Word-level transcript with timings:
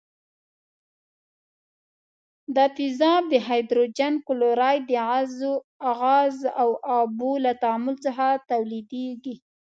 دا 2.55 2.65
تیزاب 2.77 3.21
د 3.29 3.33
هایدروجن 3.47 4.13
کلوراید 4.27 4.83
د 4.89 4.91
غاز 5.99 6.37
او 6.61 6.69
اوبو 6.95 7.31
له 7.45 7.51
تعامل 7.61 7.95
څخه 8.05 8.25
تولیدیږي. 8.49 9.35